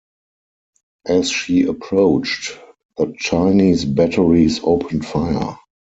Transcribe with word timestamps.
As 1.05 1.29
she 1.29 1.61
approached, 1.67 2.57
the 2.97 3.13
Chinese 3.19 3.85
batteries 3.85 4.59
opened 4.63 5.05
fire. 5.05 5.55